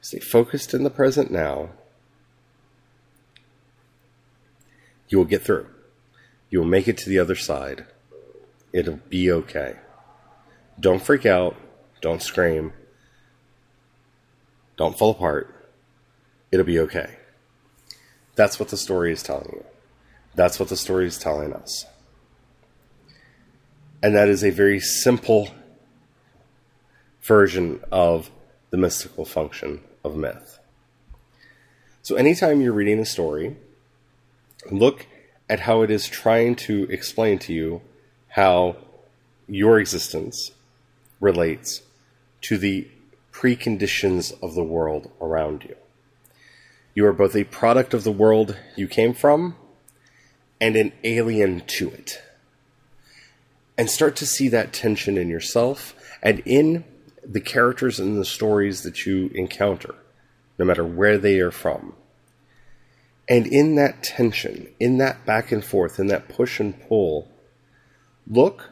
Stay 0.00 0.20
focused 0.20 0.72
in 0.72 0.84
the 0.84 0.90
present 0.90 1.30
now. 1.30 1.70
You 5.08 5.18
will 5.18 5.24
get 5.24 5.42
through. 5.42 5.66
You 6.48 6.60
will 6.60 6.66
make 6.66 6.86
it 6.86 6.96
to 6.98 7.10
the 7.10 7.18
other 7.18 7.34
side. 7.34 7.84
It'll 8.72 9.00
be 9.08 9.30
okay. 9.30 9.74
Don't 10.78 11.02
freak 11.02 11.26
out. 11.26 11.56
Don't 12.00 12.22
scream. 12.22 12.72
Don't 14.76 14.96
fall 14.96 15.10
apart. 15.10 15.68
It'll 16.52 16.64
be 16.64 16.78
okay. 16.78 17.16
That's 18.36 18.60
what 18.60 18.68
the 18.68 18.76
story 18.76 19.12
is 19.12 19.22
telling 19.22 19.50
you. 19.52 19.64
That's 20.36 20.60
what 20.60 20.68
the 20.68 20.76
story 20.76 21.06
is 21.06 21.18
telling 21.18 21.52
us. 21.52 21.84
And 24.02 24.14
that 24.14 24.28
is 24.28 24.44
a 24.44 24.50
very 24.50 24.80
simple 24.80 25.48
version 27.30 27.78
of 27.92 28.28
the 28.70 28.76
mystical 28.76 29.24
function 29.24 29.80
of 30.02 30.16
myth. 30.16 30.58
So, 32.02 32.16
anytime 32.16 32.60
you're 32.60 32.72
reading 32.72 32.98
a 32.98 33.04
story, 33.04 33.56
look 34.68 35.06
at 35.48 35.60
how 35.60 35.82
it 35.82 35.92
is 35.92 36.08
trying 36.08 36.56
to 36.56 36.88
explain 36.90 37.38
to 37.38 37.52
you 37.52 37.82
how 38.30 38.76
your 39.46 39.78
existence 39.78 40.50
relates 41.20 41.82
to 42.40 42.58
the 42.58 42.88
preconditions 43.32 44.32
of 44.42 44.56
the 44.56 44.64
world 44.64 45.12
around 45.20 45.62
you. 45.62 45.76
You 46.96 47.06
are 47.06 47.12
both 47.12 47.36
a 47.36 47.44
product 47.44 47.94
of 47.94 48.02
the 48.02 48.18
world 48.24 48.56
you 48.74 48.88
came 48.88 49.14
from 49.14 49.54
and 50.60 50.74
an 50.74 50.90
alien 51.04 51.62
to 51.78 51.90
it. 51.90 52.20
And 53.78 53.88
start 53.88 54.16
to 54.16 54.26
see 54.26 54.48
that 54.48 54.72
tension 54.72 55.16
in 55.16 55.28
yourself 55.28 55.94
and 56.24 56.42
in 56.44 56.84
the 57.24 57.40
characters 57.40 58.00
and 58.00 58.18
the 58.18 58.24
stories 58.24 58.82
that 58.82 59.06
you 59.06 59.30
encounter, 59.34 59.94
no 60.58 60.64
matter 60.64 60.84
where 60.84 61.18
they 61.18 61.40
are 61.40 61.50
from. 61.50 61.94
And 63.28 63.46
in 63.46 63.76
that 63.76 64.02
tension, 64.02 64.68
in 64.80 64.98
that 64.98 65.24
back 65.24 65.52
and 65.52 65.64
forth, 65.64 65.98
in 65.98 66.08
that 66.08 66.28
push 66.28 66.58
and 66.58 66.80
pull, 66.88 67.28
look 68.26 68.70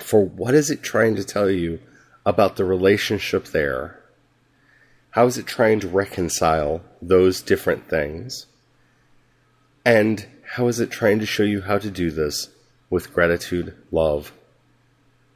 for 0.00 0.24
what 0.24 0.54
is 0.54 0.70
it 0.70 0.82
trying 0.82 1.16
to 1.16 1.24
tell 1.24 1.50
you 1.50 1.80
about 2.24 2.56
the 2.56 2.64
relationship 2.64 3.46
there? 3.46 4.02
How 5.10 5.26
is 5.26 5.38
it 5.38 5.46
trying 5.46 5.80
to 5.80 5.88
reconcile 5.88 6.82
those 7.00 7.40
different 7.40 7.88
things? 7.88 8.46
And 9.84 10.26
how 10.54 10.68
is 10.68 10.80
it 10.80 10.90
trying 10.90 11.18
to 11.20 11.26
show 11.26 11.42
you 11.42 11.62
how 11.62 11.78
to 11.78 11.90
do 11.90 12.10
this 12.10 12.50
with 12.90 13.12
gratitude, 13.12 13.74
love, 13.90 14.32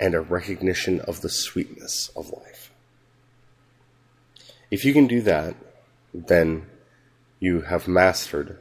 and 0.01 0.15
a 0.15 0.21
recognition 0.21 1.01
of 1.03 1.21
the 1.21 1.29
sweetness 1.29 2.11
of 2.17 2.31
life. 2.31 2.73
If 4.71 4.85
you 4.85 4.95
can 4.95 5.07
do 5.07 5.21
that, 5.23 5.55
then 6.15 6.67
you 7.39 7.63
have 7.63 7.87
mastered 7.87 8.59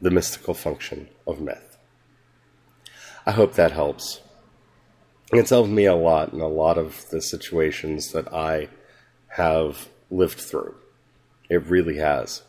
the 0.00 0.10
mystical 0.10 0.54
function 0.54 1.08
of 1.26 1.40
myth. 1.40 1.76
I 3.26 3.32
hope 3.32 3.54
that 3.54 3.72
helps. 3.72 4.20
It's 5.32 5.50
helped 5.50 5.70
me 5.70 5.86
a 5.86 5.94
lot 5.94 6.32
in 6.32 6.40
a 6.40 6.48
lot 6.48 6.78
of 6.78 7.10
the 7.10 7.20
situations 7.20 8.12
that 8.12 8.32
I 8.32 8.68
have 9.28 9.88
lived 10.10 10.38
through. 10.38 10.76
It 11.50 11.66
really 11.66 11.98
has. 11.98 12.42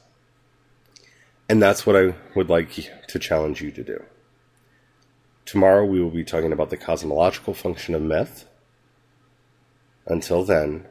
And 1.50 1.62
that's 1.62 1.86
what 1.86 1.96
I 1.96 2.14
would 2.36 2.50
like 2.50 2.90
to 3.08 3.20
challenge 3.20 3.62
you 3.62 3.72
to 3.72 3.84
do. 3.84 4.04
Tomorrow 5.50 5.86
we 5.86 6.00
will 6.00 6.12
be 6.12 6.24
talking 6.24 6.54
about 6.54 6.70
the 6.70 6.78
cosmological 6.78 7.56
function 7.56 7.96
of 7.96 8.04
myth. 8.04 8.48
Until 10.06 10.44
then, 10.44 10.86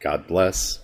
God 0.00 0.26
bless 0.26 0.80